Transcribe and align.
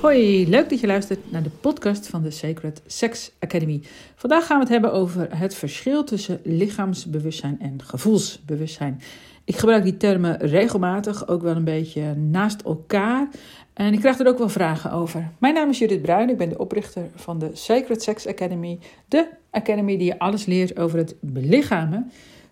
Hoi, 0.00 0.48
leuk 0.48 0.68
dat 0.68 0.80
je 0.80 0.86
luistert 0.86 1.30
naar 1.30 1.42
de 1.42 1.50
podcast 1.60 2.06
van 2.06 2.22
de 2.22 2.30
Sacred 2.30 2.82
Sex 2.86 3.32
Academy. 3.38 3.82
Vandaag 4.14 4.46
gaan 4.46 4.56
we 4.56 4.62
het 4.62 4.72
hebben 4.72 4.92
over 4.92 5.38
het 5.38 5.54
verschil 5.54 6.04
tussen 6.04 6.40
lichaamsbewustzijn 6.44 7.60
en 7.60 7.82
gevoelsbewustzijn. 7.82 9.00
Ik 9.44 9.56
gebruik 9.56 9.82
die 9.82 9.96
termen 9.96 10.38
regelmatig, 10.38 11.28
ook 11.28 11.42
wel 11.42 11.56
een 11.56 11.64
beetje 11.64 12.14
naast 12.14 12.62
elkaar. 12.62 13.28
En 13.72 13.92
ik 13.92 13.98
krijg 13.98 14.18
er 14.18 14.28
ook 14.28 14.38
wel 14.38 14.48
vragen 14.48 14.92
over. 14.92 15.30
Mijn 15.38 15.54
naam 15.54 15.68
is 15.68 15.78
Judith 15.78 16.02
Bruin, 16.02 16.30
ik 16.30 16.38
ben 16.38 16.48
de 16.48 16.58
oprichter 16.58 17.10
van 17.14 17.38
de 17.38 17.50
Sacred 17.52 18.02
Sex 18.02 18.26
Academy. 18.26 18.78
De 19.08 19.28
academy 19.50 19.96
die 19.96 20.06
je 20.06 20.18
alles 20.18 20.44
leert 20.44 20.78
over 20.78 20.98
het 20.98 21.14
belichamen 21.20 22.10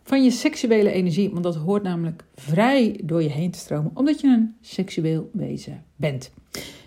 van 0.09 0.25
je 0.25 0.31
seksuele 0.31 0.91
energie. 0.91 1.31
Want 1.31 1.43
dat 1.43 1.57
hoort 1.57 1.83
namelijk 1.83 2.25
vrij 2.35 3.01
door 3.05 3.23
je 3.23 3.29
heen 3.29 3.51
te 3.51 3.59
stromen, 3.59 3.91
omdat 3.95 4.21
je 4.21 4.27
een 4.27 4.55
seksueel 4.61 5.31
wezen 5.33 5.85
bent. 5.97 6.31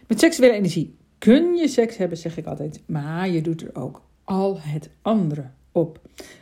Met 0.07 0.19
seksuele 0.19 0.53
energie 0.53 0.95
kun 1.17 1.55
je 1.55 1.67
seks 1.67 1.97
hebben, 1.97 2.17
zeg 2.17 2.37
ik 2.37 2.45
altijd, 2.45 2.81
maar 2.85 3.29
je 3.29 3.41
doet 3.41 3.61
er 3.61 3.75
ook 3.75 4.01
al 4.23 4.59
het 4.59 4.89
andere 5.01 5.49
op. 5.71 5.99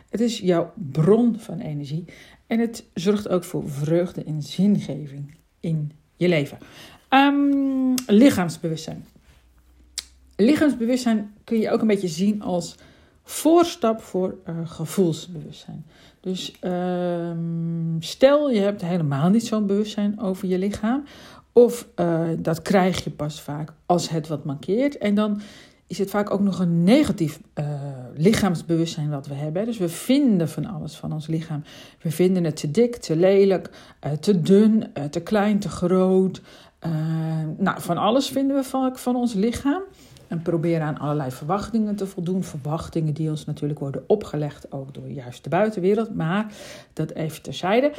Het 0.10 0.20
is 0.20 0.40
jouw 0.40 0.74
bron 0.92 1.40
van 1.40 1.60
energie 1.60 2.06
en 2.48 2.60
het 2.60 2.86
zorgt 2.94 3.30
ook 3.30 3.44
voor 3.44 3.70
vreugde 3.70 4.24
en 4.24 4.42
zingeving 4.42 5.36
in 5.60 5.92
je 6.16 6.28
leven. 6.28 6.58
Um, 7.10 7.94
lichaamsbewustzijn. 8.08 9.06
Lichaamsbewustzijn 10.36 11.34
kun 11.44 11.60
je 11.60 11.72
ook 11.72 11.82
een 11.82 11.88
beetje 11.88 12.08
zien 12.08 12.42
als 12.42 12.76
voorstap 13.30 14.02
voor 14.02 14.36
uh, 14.50 14.56
gevoelsbewustzijn. 14.64 15.86
Dus 16.20 16.56
uh, 16.62 17.32
stel 18.00 18.52
je 18.52 18.60
hebt 18.60 18.82
helemaal 18.82 19.30
niet 19.30 19.46
zo'n 19.46 19.66
bewustzijn 19.66 20.20
over 20.20 20.48
je 20.48 20.58
lichaam, 20.58 21.04
of 21.54 21.88
uh, 21.96 22.22
dat 22.40 22.62
krijg 22.62 23.04
je 23.04 23.10
pas 23.10 23.42
vaak 23.42 23.74
als 23.86 24.10
het 24.10 24.28
wat 24.28 24.46
mankeert. 24.46 24.98
En 24.98 25.16
dan 25.16 25.42
is 25.88 25.98
het 25.98 26.10
vaak 26.10 26.32
ook 26.32 26.40
nog 26.40 26.60
een 26.60 26.84
negatief 26.84 27.40
uh, 27.56 27.66
lichaamsbewustzijn 28.16 29.10
wat 29.10 29.28
we 29.28 29.34
hebben. 29.34 29.66
Dus 29.66 29.78
we 29.78 29.90
vinden 29.90 30.50
van 30.50 30.66
alles 30.66 30.96
van 30.96 31.14
ons 31.14 31.28
lichaam. 31.28 31.64
We 32.02 32.12
vinden 32.12 32.44
het 32.44 32.56
te 32.56 32.72
dik, 32.72 32.96
te 32.96 33.16
lelijk, 33.16 33.70
te 34.20 34.42
dun, 34.42 34.92
te 35.10 35.20
klein, 35.20 35.60
te 35.60 35.70
groot. 35.70 36.42
nou, 37.58 37.82
van 37.82 37.98
alles 37.98 38.28
vinden 38.28 38.56
we 38.56 38.64
van, 38.64 38.98
van 38.98 39.16
ons 39.16 39.34
lichaam. 39.34 39.82
En 40.30 40.42
proberen 40.42 40.88
aan 40.88 40.98
allerlei 40.98 41.32
verwachtingen 41.32 41.96
te 41.96 42.08
voldoen. 42.08 42.44
Verwachtingen 42.44 43.14
die 43.14 43.30
ons 43.30 43.46
natuurlijk 43.46 43.80
worden 43.80 44.04
opgelegd, 44.08 44.72
ook 44.72 44.94
door 44.94 45.08
juist 45.08 45.44
de 45.44 45.50
buitenwereld. 45.50 46.16
Maar 46.16 46.54
dat 46.94 47.12
even 47.12 47.42
terzijde. 47.42 47.92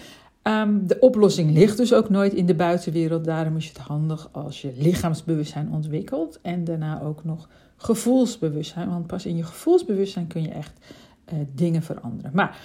Um, 0.43 0.87
de 0.87 0.99
oplossing 0.99 1.51
ligt 1.51 1.77
dus 1.77 1.95
ook 1.95 2.09
nooit 2.09 2.33
in 2.33 2.47
de 2.47 2.55
buitenwereld. 2.55 3.25
Daarom 3.25 3.57
is 3.57 3.69
het 3.69 3.79
handig 3.79 4.29
als 4.33 4.63
je 4.63 4.73
lichaamsbewustzijn 4.77 5.73
ontwikkelt 5.73 6.39
en 6.43 6.65
daarna 6.65 7.03
ook 7.03 7.25
nog 7.25 7.49
gevoelsbewustzijn. 7.77 8.89
Want 8.89 9.07
pas 9.07 9.27
in 9.27 9.37
je 9.37 9.43
gevoelsbewustzijn 9.43 10.27
kun 10.27 10.43
je 10.43 10.49
echt 10.49 10.73
uh, 11.33 11.39
dingen 11.55 11.83
veranderen. 11.83 12.31
Maar 12.35 12.59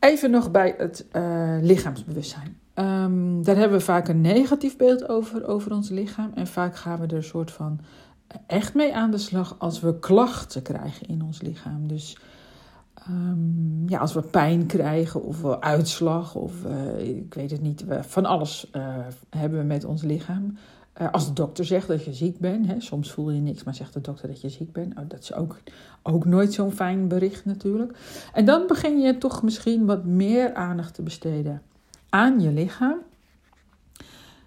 even 0.00 0.30
nog 0.30 0.50
bij 0.50 0.74
het 0.78 1.06
uh, 1.12 1.56
lichaamsbewustzijn. 1.60 2.58
Um, 2.74 3.42
daar 3.42 3.56
hebben 3.56 3.78
we 3.78 3.84
vaak 3.84 4.08
een 4.08 4.20
negatief 4.20 4.76
beeld 4.76 5.08
over, 5.08 5.46
over 5.46 5.72
ons 5.72 5.88
lichaam. 5.88 6.30
En 6.34 6.46
vaak 6.46 6.76
gaan 6.76 7.00
we 7.00 7.06
er 7.06 7.16
een 7.16 7.22
soort 7.22 7.50
van 7.50 7.80
echt 8.46 8.74
mee 8.74 8.94
aan 8.94 9.10
de 9.10 9.18
slag 9.18 9.56
als 9.58 9.80
we 9.80 9.98
klachten 9.98 10.62
krijgen 10.62 11.06
in 11.06 11.22
ons 11.22 11.42
lichaam. 11.42 11.88
Dus 11.88 12.16
Um, 13.10 13.82
ja, 13.86 13.98
als 13.98 14.12
we 14.12 14.20
pijn 14.20 14.66
krijgen 14.66 15.22
of 15.22 15.44
uitslag 15.60 16.34
of 16.34 16.52
uh, 16.64 17.16
ik 17.16 17.34
weet 17.34 17.50
het 17.50 17.60
niet, 17.60 17.84
we, 17.84 18.02
van 18.02 18.24
alles 18.24 18.70
uh, 18.72 18.96
hebben 19.30 19.58
we 19.58 19.64
met 19.64 19.84
ons 19.84 20.02
lichaam. 20.02 20.56
Als 21.12 21.26
de 21.26 21.32
dokter 21.32 21.64
zegt 21.64 21.88
dat 21.88 22.04
je 22.04 22.14
ziek 22.14 22.38
bent, 22.38 22.66
hè, 22.66 22.80
soms 22.80 23.12
voel 23.12 23.30
je 23.30 23.40
niks, 23.40 23.64
maar 23.64 23.74
zegt 23.74 23.92
de 23.92 24.00
dokter 24.00 24.28
dat 24.28 24.40
je 24.40 24.48
ziek 24.48 24.72
bent. 24.72 24.98
Oh, 24.98 25.04
dat 25.08 25.20
is 25.20 25.34
ook, 25.34 25.60
ook 26.02 26.24
nooit 26.24 26.52
zo'n 26.52 26.72
fijn 26.72 27.08
bericht 27.08 27.44
natuurlijk. 27.44 27.98
En 28.32 28.44
dan 28.44 28.66
begin 28.66 29.00
je 29.00 29.18
toch 29.18 29.42
misschien 29.42 29.86
wat 29.86 30.04
meer 30.04 30.54
aandacht 30.54 30.94
te 30.94 31.02
besteden 31.02 31.62
aan 32.08 32.40
je 32.40 32.50
lichaam. 32.50 32.98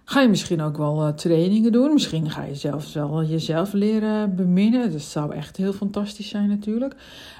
Ga 0.10 0.22
je 0.22 0.28
misschien 0.28 0.62
ook 0.62 0.78
wel 0.78 1.14
trainingen 1.14 1.72
doen. 1.72 1.94
Misschien 1.94 2.30
ga 2.30 2.44
je 2.44 2.56
zelfs 2.56 2.94
wel 2.94 3.24
jezelf 3.24 3.74
leren 3.74 4.36
beminnen. 4.36 4.92
Dat 4.92 5.02
zou 5.02 5.34
echt 5.34 5.58
heel 5.58 5.74
fantastisch 5.74 6.30
zijn 6.30 6.50
natuurlijk. 6.50 6.96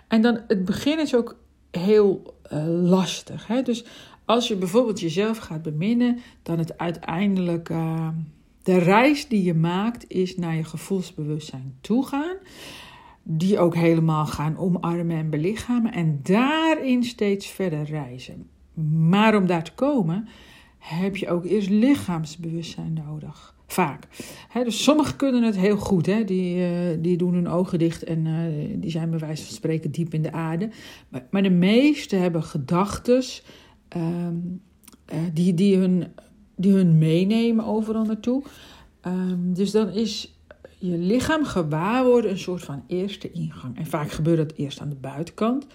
En 0.08 0.22
dan 0.22 0.40
het 0.48 0.66
begin 0.66 1.00
is 1.00 1.16
ook 1.16 1.36
heel 1.72 2.34
uh, 2.54 2.64
lastig. 2.90 3.48
Hè? 3.48 3.62
Dus 3.62 3.86
als 4.26 4.48
je 4.48 4.56
bijvoorbeeld 4.56 5.00
jezelf 5.00 5.38
gaat 5.38 5.62
beminnen, 5.62 6.20
dan 6.44 6.58
het 6.58 6.78
uiteindelijk. 6.78 7.70
Uh, 7.70 8.08
de 8.64 8.78
reis 8.78 9.28
die 9.28 9.44
je 9.44 9.54
maakt 9.54 10.06
is 10.08 10.38
naar 10.38 10.56
je 10.56 10.64
gevoelsbewustzijn 10.64 11.78
toe 11.82 12.06
gaan. 12.06 12.36
Die 13.24 13.60
ook 13.60 13.76
helemaal 13.76 14.26
gaan 14.26 14.58
omarmen 14.58 15.18
en 15.18 15.30
belichamen. 15.30 15.94
En 15.94 16.20
daarin 16.24 17.04
steeds 17.04 17.48
verder 17.48 17.84
reizen. 17.84 18.50
Maar 19.10 19.36
om 19.36 19.46
daar 19.46 19.64
te 19.64 19.74
komen, 19.74 20.28
heb 20.78 21.18
je 21.18 21.30
ook 21.30 21.46
eerst 21.46 21.70
lichaamsbewustzijn 21.70 22.94
nodig. 22.94 23.56
Vaak. 23.68 24.08
dus 24.54 24.84
sommigen 24.84 25.16
kunnen 25.16 25.44
het 25.44 25.58
heel 25.58 25.78
goed. 25.78 26.06
He. 26.06 26.24
Die, 26.24 26.56
uh, 26.56 26.98
die 27.00 27.18
doen 27.18 27.34
hun 27.34 27.48
ogen 27.48 27.80
dicht 27.80 28.04
en 28.04 28.26
uh, 28.26 28.76
die 28.76 28.92
zijn 28.92 29.10
bij 29.10 29.20
wijze 29.20 29.44
van 29.44 29.54
spreken 29.54 29.92
diep 29.92 30.14
in 30.14 30.22
de 30.22 30.32
aarde. 30.32 30.70
Maar, 31.10 31.28
maar 31.32 31.44
de 31.44 31.50
meeste 31.50 32.16
hebben 32.16 32.44
gedachten 32.44 33.24
um, 33.96 34.62
uh, 35.14 35.20
die, 35.34 35.54
die, 35.54 35.78
hun, 35.78 36.06
die 36.56 36.74
hun 36.74 36.98
meenemen 36.98 37.66
overal 37.66 38.06
naartoe. 38.06 38.44
Um, 39.06 39.54
dus 39.54 39.72
dan 39.72 39.90
is 39.90 40.38
je 40.78 40.98
lichaam 40.98 41.44
gewaar 41.44 42.06
worden 42.06 42.32
een 42.32 42.38
soort 42.38 42.64
van 42.64 42.84
eerste 42.88 43.32
ingang. 43.32 43.78
En 43.78 43.86
vaak 43.86 44.12
gebeurt 44.12 44.38
dat 44.38 44.54
eerst 44.58 44.80
aan 44.80 44.90
de 44.90 44.96
buitenkant. 44.96 45.68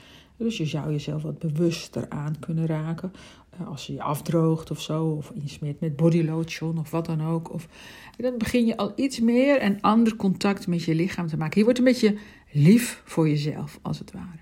Dus 0.43 0.57
je 0.57 0.67
zou 0.67 0.91
jezelf 0.91 1.23
wat 1.23 1.39
bewuster 1.39 2.07
aan 2.09 2.39
kunnen 2.39 2.67
raken. 2.67 3.13
Eh, 3.51 3.69
als 3.69 3.87
je 3.87 3.93
je 3.93 4.03
afdroogt 4.03 4.71
of 4.71 4.81
zo, 4.81 5.05
of 5.05 5.33
insmeert 5.35 5.81
met 5.81 5.97
bodylotion 5.97 6.79
of 6.79 6.91
wat 6.91 7.07
dan 7.07 7.27
ook. 7.27 7.53
Of, 7.53 7.69
dan 8.17 8.39
begin 8.39 8.67
je 8.67 8.77
al 8.77 8.93
iets 8.97 9.21
meer 9.21 9.63
een 9.63 9.81
ander 9.81 10.17
contact 10.17 10.67
met 10.67 10.83
je 10.83 10.95
lichaam 10.95 11.27
te 11.27 11.37
maken. 11.37 11.59
Je 11.59 11.65
wordt 11.65 11.79
een 11.79 11.85
beetje 11.85 12.17
lief 12.53 13.03
voor 13.05 13.29
jezelf, 13.29 13.79
als 13.83 13.99
het 13.99 14.13
ware. 14.13 14.39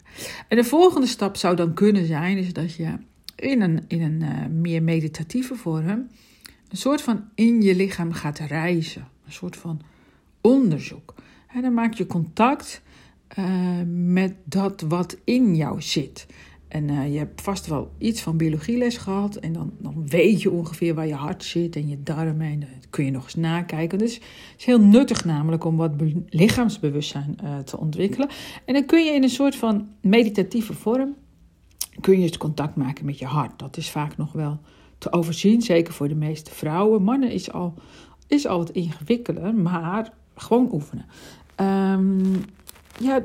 En 0.48 0.56
de 0.56 0.64
volgende 0.64 1.06
stap 1.06 1.36
zou 1.36 1.56
dan 1.56 1.74
kunnen 1.74 2.06
zijn, 2.06 2.38
is 2.38 2.52
dat 2.52 2.74
je 2.74 2.94
in 3.36 3.60
een, 3.60 3.84
in 3.88 4.02
een 4.02 4.20
uh, 4.20 4.46
meer 4.46 4.82
meditatieve 4.82 5.54
vorm 5.54 6.08
een 6.70 6.76
soort 6.76 7.02
van 7.02 7.24
in 7.34 7.62
je 7.62 7.76
lichaam 7.76 8.12
gaat 8.12 8.38
reizen. 8.38 9.08
Een 9.26 9.32
soort 9.32 9.56
van 9.56 9.80
onderzoek. 10.40 11.14
En 11.46 11.62
dan 11.62 11.74
maak 11.74 11.94
je 11.94 12.06
contact 12.06 12.82
uh, 13.38 13.44
met 13.86 14.34
dat 14.44 14.80
wat 14.80 15.16
in 15.24 15.56
jou 15.56 15.82
zit. 15.82 16.26
En 16.68 16.88
uh, 16.88 17.12
je 17.12 17.18
hebt 17.18 17.40
vast 17.40 17.66
wel 17.66 17.90
iets 17.98 18.20
van 18.20 18.36
biologieles 18.36 18.96
gehad. 18.96 19.36
En 19.36 19.52
dan, 19.52 19.72
dan 19.78 20.08
weet 20.08 20.42
je 20.42 20.50
ongeveer 20.50 20.94
waar 20.94 21.06
je 21.06 21.14
hart 21.14 21.44
zit 21.44 21.76
en 21.76 21.88
je 21.88 22.02
darmen. 22.02 22.46
En 22.46 22.60
dat 22.60 22.68
kun 22.90 23.04
je 23.04 23.10
nog 23.10 23.24
eens 23.24 23.34
nakijken. 23.34 23.98
Dus 23.98 24.14
het 24.14 24.54
is 24.58 24.64
heel 24.64 24.80
nuttig 24.80 25.24
namelijk 25.24 25.64
om 25.64 25.76
wat 25.76 25.92
lichaamsbewustzijn 26.28 27.38
uh, 27.44 27.58
te 27.58 27.78
ontwikkelen. 27.78 28.28
En 28.64 28.74
dan 28.74 28.84
kun 28.86 29.04
je 29.04 29.12
in 29.12 29.22
een 29.22 29.28
soort 29.28 29.56
van 29.56 29.88
meditatieve 30.00 30.74
vorm... 30.74 31.14
kun 32.00 32.18
je 32.18 32.24
het 32.24 32.36
contact 32.36 32.76
maken 32.76 33.04
met 33.04 33.18
je 33.18 33.26
hart. 33.26 33.58
Dat 33.58 33.76
is 33.76 33.90
vaak 33.90 34.16
nog 34.16 34.32
wel 34.32 34.60
te 34.98 35.12
overzien. 35.12 35.62
Zeker 35.62 35.92
voor 35.92 36.08
de 36.08 36.14
meeste 36.14 36.50
vrouwen. 36.50 37.02
Mannen 37.02 37.30
is 37.30 37.52
al, 37.52 37.74
is 38.26 38.46
al 38.46 38.58
wat 38.58 38.70
ingewikkelder. 38.70 39.54
Maar 39.54 40.12
gewoon 40.34 40.68
oefenen. 40.72 41.06
Um, 41.56 42.44
ja, 43.00 43.22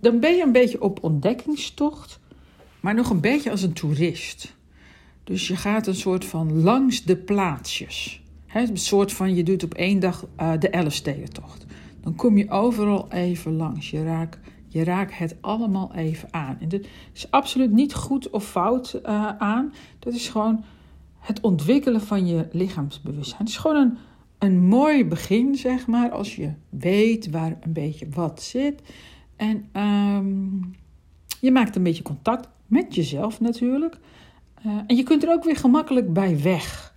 dan 0.00 0.20
ben 0.20 0.36
je 0.36 0.42
een 0.42 0.52
beetje 0.52 0.82
op 0.82 1.02
ontdekkingstocht, 1.02 2.20
maar 2.80 2.94
nog 2.94 3.10
een 3.10 3.20
beetje 3.20 3.50
als 3.50 3.62
een 3.62 3.72
toerist. 3.72 4.54
Dus 5.24 5.48
je 5.48 5.56
gaat 5.56 5.86
een 5.86 5.94
soort 5.94 6.24
van 6.24 6.62
langs 6.62 7.02
de 7.02 7.16
plaatsjes. 7.16 8.22
een 8.52 8.76
soort 8.76 9.12
van, 9.12 9.34
je 9.34 9.42
doet 9.42 9.62
op 9.62 9.74
één 9.74 10.00
dag 10.00 10.26
uh, 10.40 10.52
de 10.58 10.68
Elfstedentocht. 10.68 11.66
Dan 12.00 12.14
kom 12.14 12.38
je 12.38 12.50
overal 12.50 13.12
even 13.12 13.56
langs. 13.56 13.90
Je 13.90 14.04
raakt, 14.04 14.38
je 14.68 14.84
raakt 14.84 15.18
het 15.18 15.36
allemaal 15.40 15.94
even 15.94 16.28
aan. 16.30 16.56
En 16.60 16.68
dat 16.68 16.80
is 17.12 17.30
absoluut 17.30 17.72
niet 17.72 17.94
goed 17.94 18.30
of 18.30 18.44
fout 18.48 19.00
uh, 19.06 19.28
aan. 19.38 19.72
Dat 19.98 20.12
is 20.14 20.28
gewoon 20.28 20.64
het 21.18 21.40
ontwikkelen 21.40 22.00
van 22.00 22.26
je 22.26 22.48
lichaamsbewustzijn. 22.52 23.40
Het 23.40 23.48
is 23.48 23.56
gewoon 23.56 23.76
een, 23.76 23.96
een 24.44 24.66
mooi 24.66 25.04
begin, 25.04 25.54
zeg 25.54 25.86
maar, 25.86 26.10
als 26.10 26.36
je 26.36 26.52
weet 26.68 27.30
waar 27.30 27.56
een 27.60 27.72
beetje 27.72 28.06
wat 28.10 28.42
zit. 28.42 28.82
En 29.36 29.68
um, 29.82 30.74
je 31.40 31.52
maakt 31.52 31.76
een 31.76 31.82
beetje 31.82 32.02
contact 32.02 32.48
met 32.66 32.94
jezelf 32.94 33.40
natuurlijk. 33.40 33.98
Uh, 34.66 34.72
en 34.86 34.96
je 34.96 35.02
kunt 35.02 35.22
er 35.22 35.32
ook 35.32 35.44
weer 35.44 35.56
gemakkelijk 35.56 36.12
bij 36.12 36.42
weg. 36.42 36.94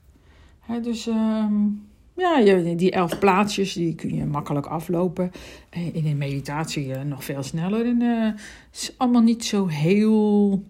Dus 0.81 1.07
um, 1.07 1.87
ja, 2.15 2.41
die 2.75 2.91
elf 2.91 3.19
plaatsjes 3.19 3.73
die 3.73 3.95
kun 3.95 4.15
je 4.15 4.25
makkelijk 4.25 4.65
aflopen. 4.65 5.31
In 5.69 6.05
een 6.05 6.17
meditatie 6.17 6.87
uh, 6.87 7.01
nog 7.01 7.23
veel 7.23 7.43
sneller. 7.43 7.85
Het 7.85 8.35
is 8.73 8.93
allemaal 8.97 9.21
niet 9.21 9.45
zo 9.45 9.67
heel 9.67 10.63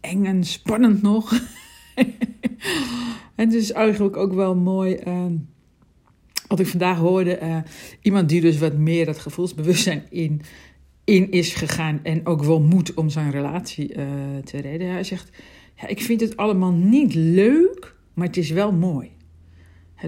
eng 0.00 0.24
en 0.24 0.44
spannend 0.44 1.02
nog. 1.02 1.32
en 1.94 2.14
het 3.46 3.54
is 3.54 3.72
eigenlijk 3.72 4.16
ook 4.16 4.32
wel 4.32 4.54
mooi. 4.54 4.98
Uh, 5.06 5.24
wat 6.48 6.60
ik 6.60 6.66
vandaag 6.66 6.98
hoorde, 6.98 7.38
uh, 7.42 7.56
iemand 8.02 8.28
die 8.28 8.40
dus 8.40 8.58
wat 8.58 8.76
meer 8.76 9.04
dat 9.04 9.18
gevoelsbewustzijn 9.18 10.02
in, 10.10 10.40
in 11.04 11.30
is 11.30 11.54
gegaan 11.54 12.00
en 12.02 12.26
ook 12.26 12.42
wel 12.42 12.60
moet 12.60 12.94
om 12.94 13.10
zijn 13.10 13.30
relatie 13.30 13.94
uh, 13.94 14.04
te 14.44 14.60
redden. 14.60 14.90
Hij 14.90 15.04
zegt, 15.04 15.30
ja, 15.80 15.86
ik 15.86 16.00
vind 16.00 16.20
het 16.20 16.36
allemaal 16.36 16.72
niet 16.72 17.14
leuk, 17.14 17.94
maar 18.14 18.26
het 18.26 18.36
is 18.36 18.50
wel 18.50 18.72
mooi. 18.72 19.10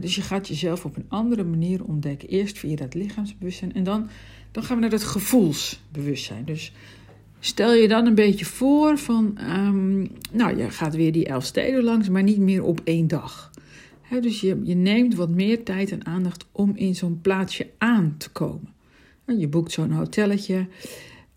dus 0.01 0.15
je 0.15 0.23
gaat 0.23 0.49
jezelf 0.49 0.85
op 0.85 0.97
een 0.97 1.07
andere 1.09 1.45
manier 1.45 1.85
ontdekken. 1.85 2.29
Eerst 2.29 2.59
via 2.59 2.77
dat 2.77 2.95
lichaamsbewustzijn 2.95 3.75
en 3.75 3.85
dan, 3.85 4.09
dan 4.51 4.63
gaan 4.63 4.75
we 4.75 4.81
naar 4.81 4.91
dat 4.91 5.03
gevoelsbewustzijn. 5.03 6.45
Dus 6.45 6.73
stel 7.41 7.75
je 7.75 7.89
dan 7.89 8.07
een 8.07 8.15
beetje 8.15 8.45
voor 8.45 8.99
van, 8.99 9.39
um, 9.57 10.09
nou, 10.33 10.57
je 10.57 10.71
gaat 10.71 10.95
weer 10.95 11.13
die 11.13 11.27
elf 11.27 11.45
steden 11.45 11.83
langs, 11.83 12.09
maar 12.09 12.23
niet 12.23 12.39
meer 12.39 12.63
op 12.63 12.81
één 12.85 13.09
dag. 13.09 13.51
Dus 14.21 14.41
je, 14.41 14.61
je 14.65 14.75
neemt 14.75 15.15
wat 15.15 15.31
meer 15.31 15.65
tijd 15.65 15.91
en 15.91 16.07
aandacht 16.07 16.47
om 16.53 16.73
in 16.75 16.95
zo'n 16.95 17.21
plaatsje 17.21 17.71
aan 17.79 18.15
te 18.19 18.31
komen. 18.31 18.73
Je 19.39 19.49
boekt 19.49 19.73
zo'n 19.73 19.93
hotelletje 19.93 20.67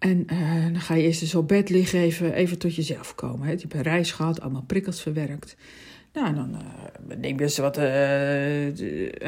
en 0.03 0.25
uh, 0.31 0.63
dan 0.63 0.81
ga 0.81 0.93
je 0.93 1.03
eerst 1.03 1.21
eens 1.21 1.35
op 1.35 1.47
bed 1.47 1.69
liggen, 1.69 1.99
even, 1.99 2.33
even 2.33 2.57
tot 2.57 2.75
jezelf 2.75 3.15
komen. 3.15 3.49
Je 3.49 3.57
hebt 3.57 3.73
een 3.73 3.81
reis 3.81 4.11
gehad, 4.11 4.41
allemaal 4.41 4.63
prikkels 4.63 5.01
verwerkt. 5.01 5.55
Nou, 6.13 6.35
dan 6.35 6.49
uh, 6.51 7.17
neem 7.17 7.37
je 7.37 7.43
eens 7.43 7.57
wat, 7.57 7.77
uh, 7.77 8.65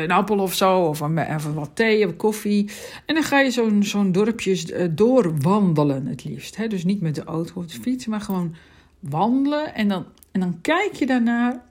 een 0.02 0.12
appel 0.12 0.40
of 0.40 0.54
zo, 0.54 0.80
of 0.80 1.02
even 1.16 1.54
wat 1.54 1.72
thee 1.74 2.08
of 2.08 2.16
koffie. 2.16 2.70
En 3.06 3.16
dan 3.16 3.24
ga 3.24 3.40
je 3.40 3.52
zo'n 3.52 3.84
zo'n 3.84 4.12
dorpje 4.12 4.92
doorwandelen 4.94 6.06
het 6.06 6.24
liefst. 6.24 6.70
Dus 6.70 6.84
niet 6.84 7.02
met 7.02 7.16
de 7.16 7.24
auto 7.24 7.54
of 7.56 7.66
de 7.66 7.82
fiets, 7.82 8.06
maar 8.06 8.22
gewoon 8.22 8.56
wandelen. 9.00 9.76
En 9.76 9.88
dan, 9.88 10.06
en 10.32 10.40
dan 10.40 10.62
kijk 10.62 10.94
je 10.94 11.06
daarnaar, 11.06 11.64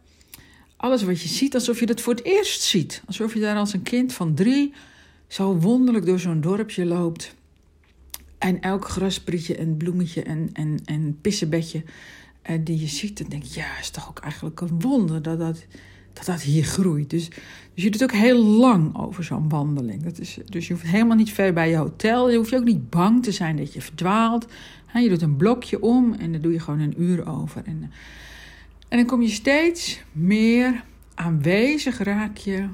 alles 0.84 1.02
wat 1.02 1.20
je 1.20 1.28
ziet, 1.28 1.54
alsof 1.54 1.80
je 1.80 1.86
dat 1.86 2.00
voor 2.00 2.14
het 2.14 2.24
eerst 2.24 2.62
ziet. 2.62 3.02
Alsof 3.06 3.34
je 3.34 3.40
daar 3.40 3.56
als 3.56 3.72
een 3.72 3.82
kind 3.82 4.12
van 4.12 4.34
drie 4.34 4.72
zo 5.26 5.56
wonderlijk 5.56 6.06
door 6.06 6.18
zo'n 6.18 6.40
dorpje 6.40 6.84
loopt. 6.84 7.34
En 8.38 8.60
elk 8.60 8.88
grasprietje 8.88 9.56
en 9.56 9.76
bloemetje 9.76 10.22
en, 10.22 10.50
en, 10.52 10.78
en 10.84 11.18
pissebedje 11.20 11.82
uh, 12.50 12.58
die 12.64 12.80
je 12.80 12.86
ziet, 12.86 13.18
dan 13.18 13.28
denk 13.28 13.42
je, 13.42 13.60
ja, 13.60 13.78
is 13.80 13.90
toch 13.90 14.08
ook 14.08 14.18
eigenlijk 14.18 14.60
een 14.60 14.80
wonder 14.80 15.22
dat 15.22 15.38
dat, 15.38 15.64
dat, 16.12 16.24
dat 16.24 16.42
hier 16.42 16.64
groeit. 16.64 17.10
Dus, 17.10 17.28
dus 17.74 17.84
je 17.84 17.90
doet 17.90 18.02
ook 18.02 18.12
heel 18.12 18.44
lang 18.44 18.98
over 18.98 19.24
zo'n 19.24 19.48
wandeling. 19.48 20.02
Dat 20.02 20.18
is, 20.18 20.38
dus 20.44 20.66
je 20.66 20.72
hoeft 20.72 20.86
helemaal 20.86 21.16
niet 21.16 21.32
ver 21.32 21.52
bij 21.52 21.70
je 21.70 21.76
hotel. 21.76 22.30
Je 22.30 22.36
hoeft 22.36 22.50
je 22.50 22.56
ook 22.56 22.64
niet 22.64 22.90
bang 22.90 23.22
te 23.22 23.32
zijn 23.32 23.56
dat 23.56 23.72
je 23.72 23.80
verdwaalt. 23.80 24.46
je 24.94 25.08
doet 25.08 25.22
een 25.22 25.36
blokje 25.36 25.82
om 25.82 26.12
en 26.12 26.32
daar 26.32 26.40
doe 26.40 26.52
je 26.52 26.60
gewoon 26.60 26.80
een 26.80 27.02
uur 27.02 27.28
over. 27.28 27.62
En, 27.64 27.78
eh, 27.82 27.88
en 28.94 29.00
dan 29.00 29.08
kom 29.08 29.22
je 29.22 29.28
steeds 29.28 30.02
meer 30.12 30.84
aanwezig 31.14 31.98
raak 31.98 32.36
je 32.36 32.68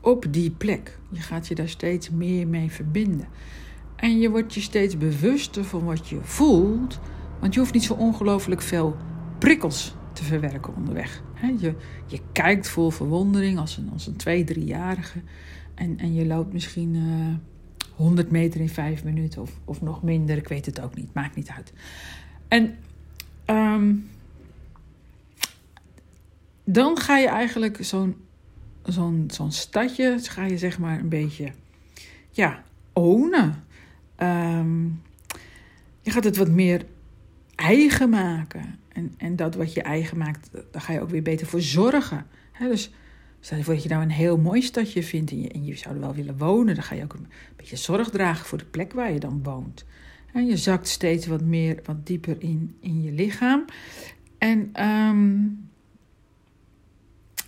op 0.00 0.26
die 0.30 0.50
plek. 0.50 0.98
Je 1.10 1.20
gaat 1.20 1.48
je 1.48 1.54
daar 1.54 1.68
steeds 1.68 2.10
meer 2.10 2.46
mee 2.46 2.70
verbinden. 2.70 3.28
En 3.96 4.18
je 4.18 4.30
wordt 4.30 4.54
je 4.54 4.60
steeds 4.60 4.98
bewuster 4.98 5.64
van 5.64 5.84
wat 5.84 6.08
je 6.08 6.18
voelt. 6.22 7.00
Want 7.40 7.54
je 7.54 7.60
hoeft 7.60 7.72
niet 7.72 7.82
zo 7.82 7.94
ongelooflijk 7.94 8.62
veel 8.62 8.96
prikkels 9.38 9.94
te 10.12 10.24
verwerken 10.24 10.76
onderweg. 10.76 11.22
Je, 11.58 11.74
je 12.06 12.20
kijkt 12.32 12.68
vol 12.68 12.90
verwondering 12.90 13.58
als 13.58 13.76
een, 13.76 13.90
als 13.92 14.06
een 14.06 14.16
twee, 14.16 14.44
driejarige. 14.44 15.20
En, 15.74 15.98
en 15.98 16.14
je 16.14 16.26
loopt 16.26 16.52
misschien 16.52 16.94
uh, 16.94 17.28
eh, 17.28 17.34
100 17.94 18.30
meter 18.30 18.60
in 18.60 18.68
vijf 18.68 19.04
minuten 19.04 19.42
of, 19.42 19.50
of 19.64 19.80
nog 19.80 20.02
minder. 20.02 20.36
Ik 20.36 20.48
weet 20.48 20.66
het 20.66 20.80
ook 20.80 20.94
niet, 20.94 21.14
maakt 21.14 21.36
niet 21.36 21.50
uit. 21.50 21.72
En 22.48 22.76
um, 23.46 24.08
dan 26.72 26.98
ga 26.98 27.18
je 27.18 27.28
eigenlijk 27.28 27.78
zo'n 27.80 28.16
zo'n 28.82 29.24
zo'n 29.30 29.52
stadje, 29.52 30.18
ga 30.22 30.44
je 30.44 30.58
zeg 30.58 30.78
maar 30.78 30.98
een 30.98 31.08
beetje 31.08 31.52
ja, 32.30 32.62
ownen. 32.92 33.64
Um, 34.22 35.02
je 36.00 36.10
gaat 36.10 36.24
het 36.24 36.36
wat 36.36 36.48
meer 36.48 36.84
eigen 37.54 38.10
maken. 38.10 38.78
En, 38.88 39.14
en 39.16 39.36
dat 39.36 39.54
wat 39.54 39.72
je 39.72 39.82
eigen 39.82 40.18
maakt, 40.18 40.50
daar 40.70 40.82
ga 40.82 40.92
je 40.92 41.00
ook 41.00 41.10
weer 41.10 41.22
beter 41.22 41.46
voor 41.46 41.60
zorgen. 41.60 42.26
dus 42.58 42.90
stel 43.40 43.58
je 43.58 43.64
voor 43.64 43.74
je 43.74 43.88
nou 43.88 44.02
een 44.02 44.10
heel 44.10 44.38
mooi 44.38 44.62
stadje 44.62 45.02
vindt 45.02 45.30
en 45.30 45.40
je, 45.40 45.48
en 45.48 45.64
je 45.64 45.76
zou 45.76 45.94
er 45.94 46.00
wel 46.00 46.14
willen 46.14 46.38
wonen. 46.38 46.74
Dan 46.74 46.84
ga 46.84 46.94
je 46.94 47.02
ook 47.02 47.14
een 47.14 47.28
beetje 47.56 47.76
zorg 47.76 48.10
dragen 48.10 48.46
voor 48.46 48.58
de 48.58 48.64
plek 48.64 48.92
waar 48.92 49.12
je 49.12 49.20
dan 49.20 49.42
woont. 49.42 49.84
En 50.32 50.46
je 50.46 50.56
zakt 50.56 50.88
steeds 50.88 51.26
wat 51.26 51.42
meer, 51.42 51.80
wat 51.84 52.06
dieper 52.06 52.36
in, 52.38 52.76
in 52.80 53.02
je 53.02 53.12
lichaam. 53.12 53.64
En 54.38 54.84
um, 54.84 55.67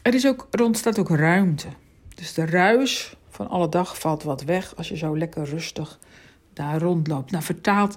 er 0.03 0.15
is 0.15 0.27
ook, 0.27 0.49
er 0.51 0.63
ontstaat 0.63 0.99
ook 0.99 1.09
ruimte. 1.09 1.67
Dus 2.15 2.35
de 2.35 2.47
ruis 2.47 3.17
van 3.29 3.49
alle 3.49 3.69
dag 3.69 4.01
valt 4.01 4.23
wat 4.23 4.43
weg 4.43 4.77
als 4.77 4.89
je 4.89 4.97
zo 4.97 5.19
lekker 5.19 5.45
rustig 5.45 5.99
daar 6.53 6.81
rondloopt. 6.81 7.31
Nou, 7.31 7.45
vertaald 7.45 7.97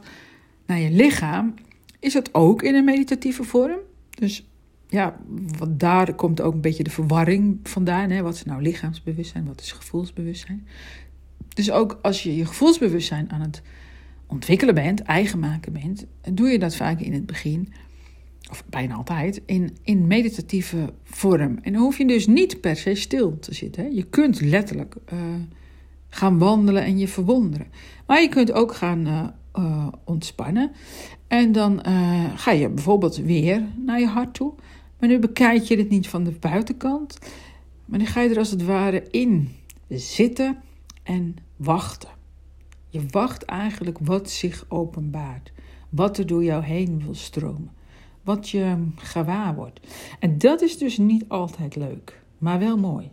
naar 0.66 0.80
je 0.80 0.92
lichaam 0.92 1.54
is 2.00 2.14
het 2.14 2.34
ook 2.34 2.62
in 2.62 2.76
een 2.76 2.86
meditatieve 2.86 3.44
vorm. 3.44 3.78
Dus 4.10 4.46
ja, 4.88 5.18
wat 5.58 5.80
daar 5.80 6.14
komt 6.14 6.42
ook 6.42 6.54
een 6.54 6.62
beetje 6.62 6.84
de 6.84 6.90
verwarring 6.90 7.60
vandaan. 7.64 8.10
Hè? 8.10 8.22
Wat 8.22 8.34
is 8.34 8.44
nou 8.44 8.62
lichaamsbewustzijn, 8.62 9.46
wat 9.46 9.62
is 9.62 9.72
gevoelsbewustzijn? 9.72 10.68
Dus 11.54 11.72
ook 11.72 12.00
als 12.02 12.24
je 12.24 12.36
je 12.36 12.46
gevoelsbewustzijn 12.46 13.32
aan 13.32 13.42
het 13.42 13.62
ontwikkelen 14.28 14.76
bent, 14.76 15.02
eigen 15.02 15.40
maken 15.40 15.74
bent, 15.74 16.06
doe 16.32 16.48
je 16.48 16.60
dat 16.60 16.76
vaak 16.76 17.00
in 17.00 17.14
het 17.14 17.26
begin, 17.26 17.74
of 18.50 18.64
bijna 18.70 18.96
altijd, 18.96 19.42
in, 19.46 19.78
in 19.84 20.08
meditatieve 20.08 20.94
vorm. 21.04 21.60
En 21.62 21.74
dan 21.74 21.82
hoef 21.82 21.98
je 21.98 22.08
dus 22.08 22.28
niet 22.28 22.62
per 22.62 22.76
se 22.76 22.96
stil 22.96 23.40
te 23.40 23.54
zitten. 23.54 23.96
Je 23.96 24.04
kunt 24.04 24.42
letterlijk 24.42 24.96
uh, 25.14 25.20
gaan 26.10 26.38
wandelen 26.38 26.84
en 26.84 26.98
je 26.98 27.08
verwonderen. 27.08 27.68
Maar 28.08 28.22
je 28.22 28.30
kunt 28.30 28.52
ook 28.52 28.76
gaan 28.76 29.08
uh, 29.08 29.28
uh, 29.56 29.88
ontspannen. 30.04 30.72
En 31.28 31.52
dan 31.52 31.82
ga 32.36 32.52
je 32.52 32.70
bijvoorbeeld 32.70 33.16
weer 33.16 33.68
naar 33.86 34.00
je 34.00 34.08
hart 34.08 34.34
toe. 34.34 34.54
Maar 35.00 35.10
nu 35.10 35.20
bekijk 35.20 35.64
je 35.64 35.78
het 35.78 35.90
niet 35.90 36.08
van 36.08 36.24
de 36.24 36.32
buitenkant. 36.32 37.20
Maar 37.86 38.00
nu 38.00 38.06
ga 38.06 38.22
je 38.22 38.30
er 38.30 38.38
als 38.38 38.52
het 38.52 38.64
ware 38.64 39.08
in 39.12 39.50
zitten 39.90 40.58
en 41.04 41.36
wachten. 41.56 42.10
Je 42.90 43.06
wacht 43.10 43.44
eigenlijk 43.44 43.98
wat 44.02 44.30
zich 44.30 44.66
openbaart. 44.68 45.52
Wat 45.90 46.18
er 46.18 46.28
door 46.28 46.44
jou 46.44 46.64
heen 46.64 47.02
wil 47.04 47.16
stromen. 47.16 47.72
Wat 48.24 48.50
je 48.50 48.88
gewaar 48.96 49.56
wordt. 49.56 49.80
En 50.20 50.38
dat 50.38 50.62
is 50.62 50.78
dus 50.78 50.98
niet 50.98 51.26
altijd 51.28 51.76
leuk, 51.76 52.24
maar 52.38 52.60
wel 52.60 52.78
mooi. 52.78 53.12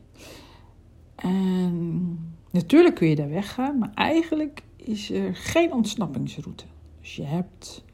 En 1.15 2.35
natuurlijk 2.51 2.95
kun 2.95 3.09
je 3.09 3.17
daar 3.17 3.29
weggaan, 3.29 3.79
maar 3.79 3.93
eigenlijk 3.95 4.63
is 4.77 5.11
er 5.11 5.37
geen 5.37 5.73
ontsnappingsroute. 5.73 6.65
Dus 7.01 7.17
je 7.17 7.23
hebt 7.23 7.85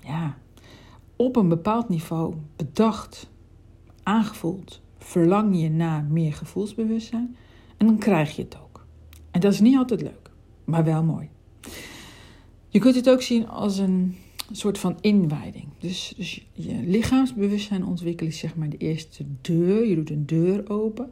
ja, 0.00 0.38
op 1.16 1.36
een 1.36 1.48
bepaald 1.48 1.88
niveau 1.88 2.34
bedacht, 2.56 3.30
aangevoeld, 4.02 4.80
verlang 4.98 5.60
je 5.60 5.70
naar 5.70 6.04
meer 6.04 6.32
gevoelsbewustzijn 6.32 7.36
en 7.76 7.86
dan 7.86 7.98
krijg 7.98 8.36
je 8.36 8.42
het 8.42 8.56
ook. 8.62 8.86
En 9.30 9.40
dat 9.40 9.52
is 9.52 9.60
niet 9.60 9.76
altijd 9.76 10.02
leuk, 10.02 10.30
maar 10.64 10.84
wel 10.84 11.02
mooi. 11.02 11.28
Je 12.68 12.78
kunt 12.78 12.94
het 12.94 13.10
ook 13.10 13.22
zien 13.22 13.48
als 13.48 13.78
een 13.78 14.16
soort 14.52 14.78
van 14.78 14.98
inwijding. 15.00 15.68
Dus, 15.78 16.14
dus 16.16 16.46
je 16.52 16.74
lichaamsbewustzijn 16.74 17.84
ontwikkelen 17.84 18.32
zeg 18.32 18.56
maar 18.56 18.68
de 18.68 18.76
eerste 18.76 19.24
deur. 19.40 19.86
Je 19.86 19.94
doet 19.94 20.10
een 20.10 20.26
deur 20.26 20.70
open 20.70 21.10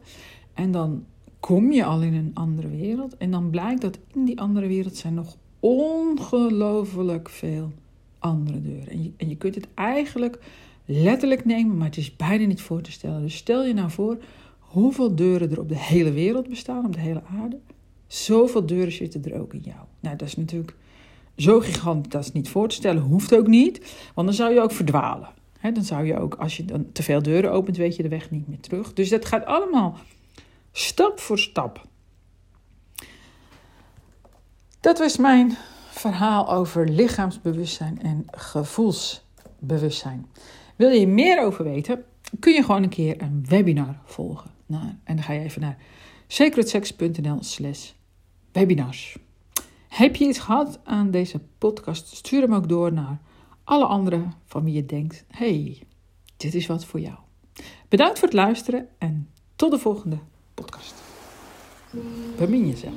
en 0.53 0.71
dan 0.71 1.05
kom 1.39 1.71
je 1.71 1.85
al 1.85 2.01
in 2.01 2.13
een 2.13 2.31
andere 2.33 2.69
wereld. 2.69 3.17
En 3.17 3.31
dan 3.31 3.49
blijkt 3.49 3.81
dat 3.81 3.99
in 4.13 4.25
die 4.25 4.39
andere 4.39 4.67
wereld 4.67 4.95
zijn 4.95 5.13
nog 5.13 5.37
ongelooflijk 5.59 7.29
veel 7.29 7.71
andere 8.19 8.61
deuren. 8.61 8.87
En 8.87 9.13
en 9.17 9.29
je 9.29 9.35
kunt 9.35 9.55
het 9.55 9.67
eigenlijk 9.73 10.39
letterlijk 10.85 11.45
nemen, 11.45 11.77
maar 11.77 11.87
het 11.87 11.97
is 11.97 12.15
bijna 12.15 12.45
niet 12.45 12.61
voor 12.61 12.81
te 12.81 12.91
stellen. 12.91 13.21
Dus 13.21 13.35
stel 13.35 13.65
je 13.65 13.73
nou 13.73 13.91
voor 13.91 14.17
hoeveel 14.59 15.15
deuren 15.15 15.51
er 15.51 15.59
op 15.59 15.69
de 15.69 15.77
hele 15.77 16.11
wereld 16.11 16.49
bestaan, 16.49 16.85
op 16.85 16.93
de 16.93 16.99
hele 16.99 17.23
aarde. 17.23 17.59
Zoveel 18.07 18.65
deuren 18.65 18.91
zitten 18.91 19.23
er 19.23 19.41
ook 19.41 19.53
in 19.53 19.61
jou. 19.63 19.79
Nou, 19.99 20.15
dat 20.15 20.27
is 20.27 20.35
natuurlijk 20.35 20.75
zo 21.37 21.59
gigantisch, 21.59 22.11
dat 22.11 22.23
is 22.23 22.31
niet 22.31 22.49
voor 22.49 22.67
te 22.67 22.75
stellen, 22.75 23.01
hoeft 23.01 23.35
ook 23.35 23.47
niet, 23.47 23.95
want 24.13 24.27
dan 24.27 24.35
zou 24.35 24.53
je 24.53 24.61
ook 24.61 24.71
verdwalen. 24.71 25.29
dan 25.61 25.83
zou 25.83 26.05
je 26.05 26.19
ook, 26.19 26.35
als 26.35 26.57
je 26.57 26.65
dan 26.65 26.91
te 26.91 27.03
veel 27.03 27.21
deuren 27.21 27.51
opent, 27.51 27.77
weet 27.77 27.95
je 27.95 28.03
de 28.03 28.09
weg 28.09 28.31
niet 28.31 28.47
meer 28.47 28.59
terug. 28.59 28.93
Dus 28.93 29.09
dat 29.09 29.25
gaat 29.25 29.45
allemaal 29.45 29.97
stap 30.71 31.19
voor 31.19 31.39
stap. 31.39 31.87
Dat 34.79 34.99
was 34.99 35.17
mijn 35.17 35.57
verhaal 35.89 36.51
over 36.51 36.89
lichaamsbewustzijn 36.89 38.01
en 38.01 38.25
gevoelsbewustzijn. 38.31 40.25
Wil 40.75 40.89
je 40.89 41.07
meer 41.07 41.41
over 41.41 41.63
weten, 41.63 42.03
kun 42.39 42.53
je 42.53 42.63
gewoon 42.63 42.83
een 42.83 42.89
keer 42.89 43.21
een 43.21 43.45
webinar 43.49 43.99
volgen. 44.05 44.51
En 45.03 45.15
dan 45.15 45.23
ga 45.23 45.33
je 45.33 45.39
even 45.39 45.61
naar 45.61 45.77
sacredsex.nl 46.27 47.37
slash 47.43 47.91
webinars. 48.51 49.17
Heb 49.95 50.15
je 50.15 50.27
iets 50.27 50.39
gehad 50.39 50.79
aan 50.83 51.11
deze 51.11 51.39
podcast? 51.57 52.15
Stuur 52.15 52.41
hem 52.41 52.53
ook 52.53 52.69
door 52.69 52.93
naar 52.93 53.21
alle 53.63 53.85
anderen 53.85 54.33
van 54.45 54.63
wie 54.63 54.73
je 54.73 54.85
denkt: 54.85 55.25
hey, 55.27 55.81
dit 56.37 56.53
is 56.53 56.67
wat 56.67 56.85
voor 56.85 56.99
jou. 56.99 57.15
Bedankt 57.89 58.19
voor 58.19 58.27
het 58.27 58.37
luisteren 58.37 58.87
en 58.97 59.29
tot 59.55 59.71
de 59.71 59.79
volgende 59.79 60.17
podcast. 60.53 61.03
Bemin 62.37 62.67
jezelf. 62.67 62.93